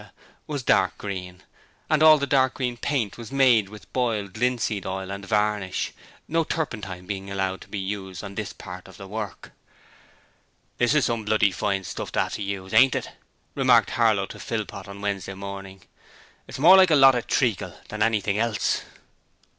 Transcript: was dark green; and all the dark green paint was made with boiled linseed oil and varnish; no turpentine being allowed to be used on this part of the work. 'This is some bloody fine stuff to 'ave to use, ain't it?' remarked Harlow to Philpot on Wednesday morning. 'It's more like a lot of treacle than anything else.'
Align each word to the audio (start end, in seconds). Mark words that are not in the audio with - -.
was 0.47 0.63
dark 0.63 0.97
green; 0.97 1.43
and 1.87 2.01
all 2.01 2.17
the 2.17 2.25
dark 2.25 2.55
green 2.55 2.75
paint 2.75 3.19
was 3.19 3.31
made 3.31 3.69
with 3.69 3.93
boiled 3.93 4.35
linseed 4.35 4.83
oil 4.83 5.11
and 5.11 5.27
varnish; 5.27 5.91
no 6.27 6.43
turpentine 6.43 7.05
being 7.05 7.29
allowed 7.29 7.61
to 7.61 7.67
be 7.67 7.77
used 7.77 8.23
on 8.23 8.33
this 8.33 8.51
part 8.51 8.87
of 8.87 8.97
the 8.97 9.07
work. 9.07 9.51
'This 10.79 10.95
is 10.95 11.05
some 11.05 11.23
bloody 11.23 11.51
fine 11.51 11.83
stuff 11.83 12.11
to 12.11 12.19
'ave 12.19 12.37
to 12.37 12.41
use, 12.41 12.73
ain't 12.73 12.95
it?' 12.95 13.11
remarked 13.53 13.91
Harlow 13.91 14.25
to 14.25 14.39
Philpot 14.39 14.87
on 14.87 15.01
Wednesday 15.01 15.35
morning. 15.35 15.83
'It's 16.47 16.57
more 16.57 16.77
like 16.77 16.89
a 16.89 16.95
lot 16.95 17.13
of 17.13 17.27
treacle 17.27 17.77
than 17.89 18.01
anything 18.01 18.39
else.' 18.39 18.81